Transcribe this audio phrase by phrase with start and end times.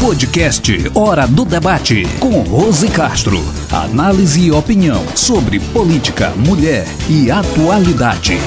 [0.00, 3.36] Podcast Hora do Debate com Rose Castro.
[3.70, 8.40] Análise e opinião sobre política, mulher e atualidades.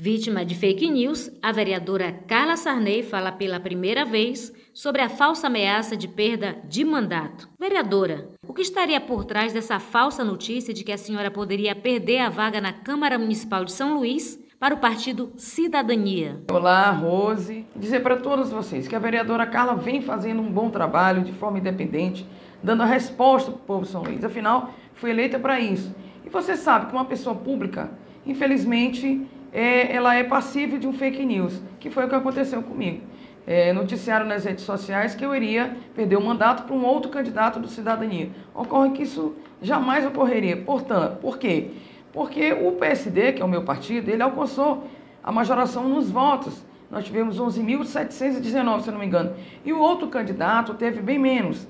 [0.00, 5.48] Vítima de fake news, a vereadora Carla Sarney fala pela primeira vez sobre a falsa
[5.48, 7.48] ameaça de perda de mandato.
[7.58, 12.20] Vereadora, o que estaria por trás dessa falsa notícia de que a senhora poderia perder
[12.20, 16.40] a vaga na Câmara Municipal de São Luís para o partido Cidadania.
[16.50, 17.64] Olá, Rose.
[17.76, 21.58] Dizer para todos vocês que a vereadora Carla vem fazendo um bom trabalho de forma
[21.58, 22.26] independente,
[22.60, 24.24] dando a resposta para o povo de São Luís.
[24.24, 25.94] Afinal, foi eleita para isso.
[26.26, 27.88] E você sabe que uma pessoa pública,
[28.26, 33.02] infelizmente, é, ela é passível de um fake news, que foi o que aconteceu comigo.
[33.46, 37.60] É, noticiaram nas redes sociais que eu iria perder o mandato para um outro candidato
[37.60, 38.30] do Cidadania.
[38.52, 40.56] Ocorre que isso jamais ocorreria.
[40.56, 41.70] Portanto, por quê?
[42.18, 44.88] Porque o PSD, que é o meu partido, ele alcançou
[45.22, 46.64] a majoração nos votos.
[46.90, 49.34] Nós tivemos 11.719, se não me engano.
[49.64, 51.68] E o outro candidato teve bem menos.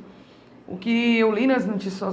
[0.66, 1.66] O que eu li nas,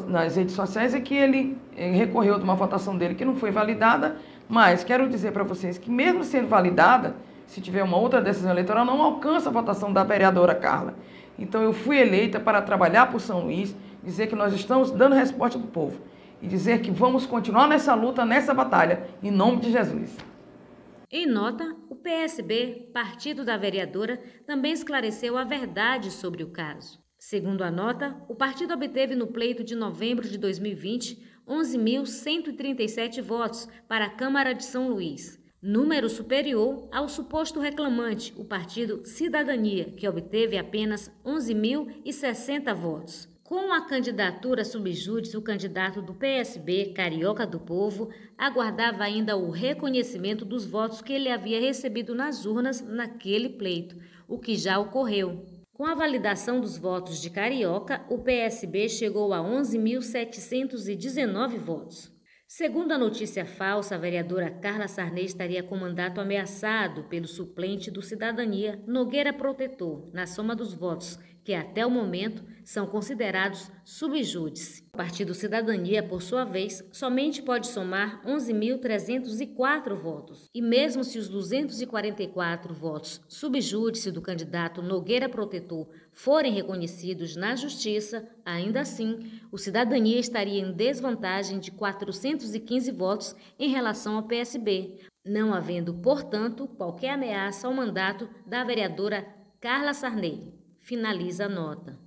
[0.10, 3.52] nas redes sociais é que ele eh, recorreu de uma votação dele que não foi
[3.52, 4.18] validada,
[4.50, 7.16] mas quero dizer para vocês que mesmo sendo validada,
[7.48, 10.94] se tiver uma outra decisão eleitoral, não alcança a votação da vereadora Carla.
[11.40, 13.74] Então eu fui eleita para trabalhar por São Luís,
[14.04, 16.02] dizer que nós estamos dando resposta para o povo
[16.42, 20.16] e dizer que vamos continuar nessa luta, nessa batalha, em nome de Jesus.
[21.12, 27.00] Em nota, o PSB, partido da vereadora, também esclareceu a verdade sobre o caso.
[27.18, 34.06] Segundo a nota, o partido obteve no pleito de novembro de 2020 11.137 votos para
[34.06, 40.58] a Câmara de São Luís, número superior ao suposto reclamante, o partido Cidadania, que obteve
[40.58, 43.35] apenas 11.060 votos.
[43.46, 50.44] Com a candidatura subjúdice, o candidato do PSB, Carioca do Povo, aguardava ainda o reconhecimento
[50.44, 55.46] dos votos que ele havia recebido nas urnas naquele pleito, o que já ocorreu.
[55.72, 62.12] Com a validação dos votos de Carioca, o PSB chegou a 11.719 votos.
[62.48, 68.02] Segundo a notícia falsa, a vereadora Carla Sarney estaria com mandato ameaçado pelo suplente do
[68.02, 74.84] Cidadania, Nogueira Protetor, na soma dos votos que até o momento são considerados subjúdice.
[74.92, 80.50] O Partido Cidadania, por sua vez, somente pode somar 11.304 votos.
[80.56, 88.28] E mesmo se os 244 votos subjúdice do candidato Nogueira Protetor forem reconhecidos na Justiça,
[88.44, 95.54] ainda assim, o Cidadania estaria em desvantagem de 415 votos em relação ao PSB, não
[95.54, 99.28] havendo, portanto, qualquer ameaça ao mandato da vereadora
[99.60, 101.98] Carla Sarney finaliza a nota.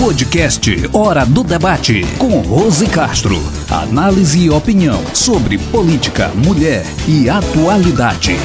[0.00, 3.36] Podcast Hora do Debate com Rose Castro.
[3.70, 8.40] Análise e opinião sobre política, mulher e atualidades.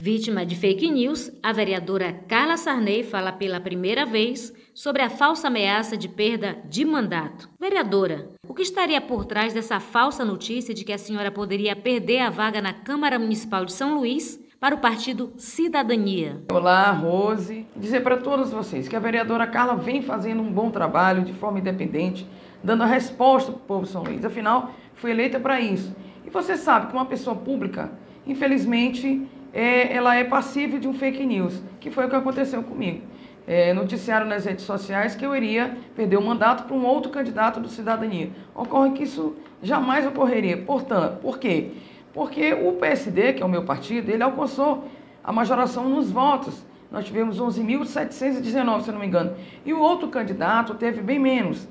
[0.00, 5.48] Vítima de fake news, a vereadora Carla Sarney fala pela primeira vez sobre a falsa
[5.48, 7.50] ameaça de perda de mandato.
[7.60, 12.20] Vereadora, o que estaria por trás dessa falsa notícia de que a senhora poderia perder
[12.20, 16.42] a vaga na Câmara Municipal de São Luís para o partido Cidadania.
[16.50, 17.64] Olá, Rose.
[17.76, 21.60] Dizer para todos vocês que a vereadora Carla vem fazendo um bom trabalho de forma
[21.60, 22.28] independente,
[22.64, 24.24] dando a resposta para o povo São Luís.
[24.24, 25.94] Afinal, foi eleita para isso.
[26.26, 27.92] E você sabe que uma pessoa pública,
[28.26, 33.02] infelizmente, é, ela é passível de um fake news, que foi o que aconteceu comigo.
[33.46, 37.60] É, noticiaram nas redes sociais que eu iria perder o mandato para um outro candidato
[37.60, 38.30] do Cidadania.
[38.52, 40.56] Ocorre que isso jamais ocorreria.
[40.56, 41.70] Portanto, por quê?
[42.16, 44.88] Porque o PSD, que é o meu partido, ele alcançou
[45.22, 46.64] a majoração nos votos.
[46.90, 49.34] Nós tivemos 11.719, se não me engano.
[49.66, 51.68] E o outro candidato teve bem menos.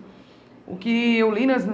[0.68, 1.66] O que eu li nas,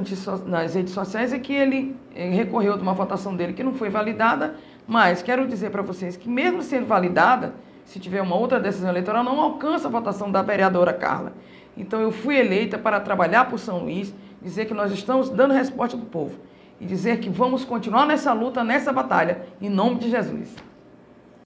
[0.46, 3.90] nas redes sociais é que ele eh, recorreu de uma votação dele que não foi
[3.90, 4.56] validada,
[4.88, 7.54] mas quero dizer para vocês que mesmo sendo validada,
[7.84, 11.34] se tiver uma outra decisão eleitoral, não alcança a votação da vereadora Carla.
[11.76, 15.98] Então eu fui eleita para trabalhar por São Luís, dizer que nós estamos dando resposta
[15.98, 16.51] para o povo
[16.82, 20.56] e dizer que vamos continuar nessa luta, nessa batalha, em nome de Jesus.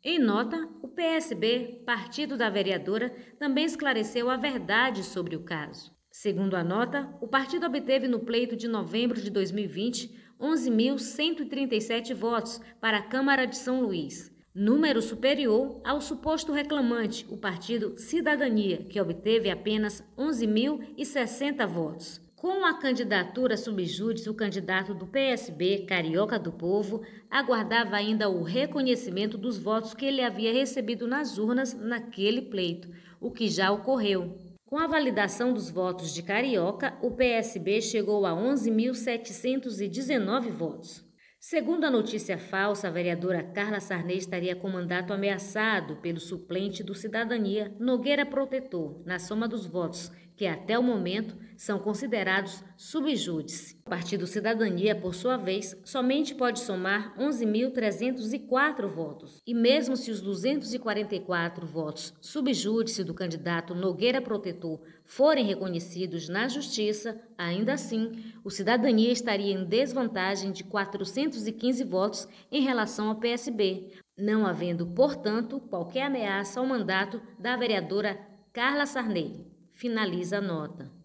[0.01, 5.93] Em nota, o PSB, partido da vereadora, também esclareceu a verdade sobre o caso.
[6.09, 12.97] Segundo a nota, o partido obteve no pleito de novembro de 2020 11.137 votos para
[12.97, 19.49] a Câmara de São Luís, número superior ao suposto reclamante, o partido Cidadania, que obteve
[19.49, 22.24] apenas 11.060 votos.
[22.35, 27.01] Com a candidatura subjúdice, o candidato do PSB, Carioca do Povo,
[27.31, 32.89] aguardava ainda o reconhecimento dos votos que ele havia recebido nas urnas naquele pleito,
[33.21, 34.37] o que já ocorreu.
[34.65, 41.04] Com a validação dos votos de Carioca, o PSB chegou a 11.719 votos.
[41.47, 46.95] Segundo a notícia falsa, a vereadora Carla Sarney estaria com mandato ameaçado pelo suplente do
[46.95, 53.74] Cidadania, Nogueira Protetor, na soma dos votos, que até o momento são considerados subjúdice.
[53.87, 59.43] O Partido Cidadania, por sua vez, somente pode somar 11.304 votos.
[59.45, 67.21] E mesmo se os 244 votos subjúdice do candidato Nogueira Protetor forem reconhecidos na Justiça,
[67.37, 74.47] ainda assim, o Cidadania estaria em desvantagem de 415 votos em relação ao PSB, não
[74.47, 78.19] havendo, portanto, qualquer ameaça ao mandato da vereadora
[78.51, 79.45] Carla Sarney.
[79.73, 81.04] Finaliza a nota.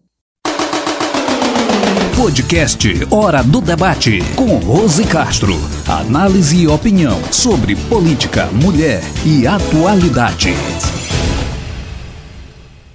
[2.15, 5.53] Podcast Hora do Debate com Rose Castro.
[5.87, 10.49] Análise e opinião sobre política, mulher e atualidade.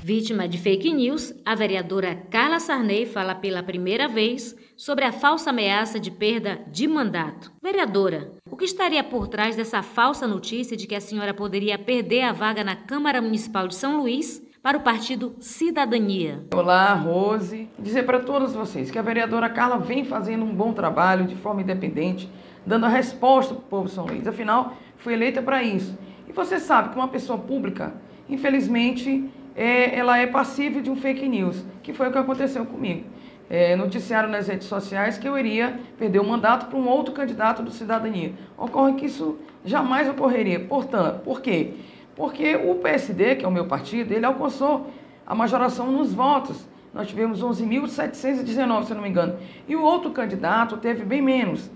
[0.03, 5.51] Vítima de fake news, a vereadora Carla Sarney fala pela primeira vez sobre a falsa
[5.51, 7.51] ameaça de perda de mandato.
[7.61, 12.23] Vereadora, o que estaria por trás dessa falsa notícia de que a senhora poderia perder
[12.23, 16.45] a vaga na Câmara Municipal de São Luís para o partido Cidadania.
[16.53, 17.69] Olá, Rose.
[17.79, 21.63] Dizer para todos vocês que a vereadora Carla vem fazendo um bom trabalho de forma
[21.63, 22.29] independente,
[22.67, 24.27] dando a resposta para o povo de São Luís.
[24.27, 25.97] Afinal, foi eleita para isso.
[26.29, 27.95] E você sabe que uma pessoa pública,
[28.29, 33.05] infelizmente, é, ela é passível de um fake news, que foi o que aconteceu comigo.
[33.49, 37.63] É, noticiaram nas redes sociais que eu iria perder o mandato para um outro candidato
[37.63, 38.33] do Cidadania.
[38.59, 40.59] Ocorre que isso jamais ocorreria.
[40.59, 41.75] Portanto, por quê?
[42.17, 44.91] Porque o PSD, que é o meu partido, ele alcançou
[45.27, 46.67] a majoração nos votos.
[46.95, 49.37] Nós tivemos 11.719, se não me engano.
[49.69, 51.71] E o outro candidato teve bem menos.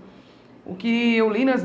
[0.65, 1.63] O que eu li nas,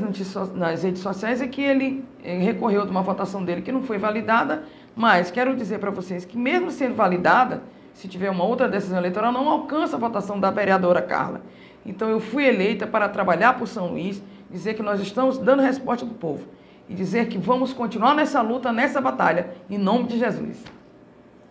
[0.53, 3.97] nas redes sociais é que ele eh, recorreu de uma votação dele que não foi
[3.97, 4.63] validada,
[4.95, 7.63] mas quero dizer para vocês que mesmo sendo validada,
[7.93, 11.41] se tiver uma outra decisão eleitoral, não alcança a votação da vereadora Carla.
[11.83, 14.21] Então eu fui eleita para trabalhar por São Luís,
[14.51, 16.57] dizer que nós estamos dando resposta para o povo
[16.89, 20.63] e dizer que vamos continuar nessa luta, nessa batalha, em nome de Jesus.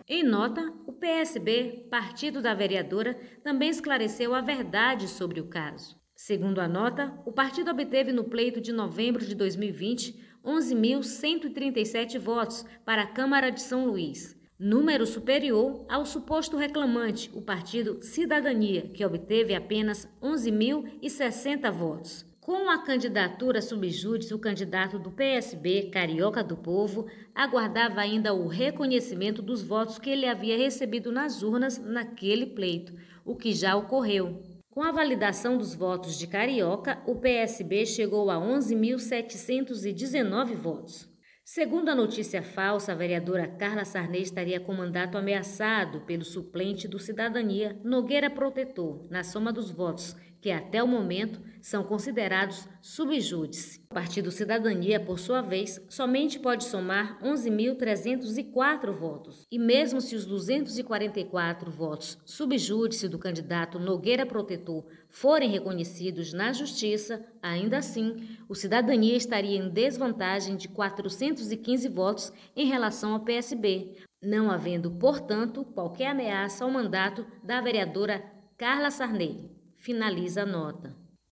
[0.07, 5.97] Em nota, o PSB, partido da vereadora, também esclareceu a verdade sobre o caso.
[6.15, 13.01] Segundo a nota, o partido obteve no pleito de novembro de 2020 11.137 votos para
[13.01, 19.53] a Câmara de São Luís, número superior ao suposto reclamante, o partido Cidadania, que obteve
[19.53, 22.26] apenas 11.060 votos.
[22.47, 27.05] Com a candidatura subjúdice, o candidato do PSB, Carioca do Povo,
[27.35, 32.93] aguardava ainda o reconhecimento dos votos que ele havia recebido nas urnas naquele pleito,
[33.25, 34.41] o que já ocorreu.
[34.69, 41.05] Com a validação dos votos de Carioca, o PSB chegou a 11.719 votos.
[41.43, 46.97] Segundo a notícia falsa, a vereadora Carla Sarney estaria com mandato ameaçado pelo suplente do
[46.97, 53.81] Cidadania, Nogueira Protetor, na soma dos votos que até o momento são considerados subjúdice.
[53.91, 59.45] O Partido Cidadania, por sua vez, somente pode somar 11.304 votos.
[59.51, 67.25] E mesmo se os 244 votos subjúdice do candidato Nogueira Protetor forem reconhecidos na Justiça,
[67.41, 74.49] ainda assim, o Cidadania estaria em desvantagem de 415 votos em relação ao PSB, não
[74.49, 78.23] havendo, portanto, qualquer ameaça ao mandato da vereadora
[78.57, 81.06] Carla Sarney finaliza a nota.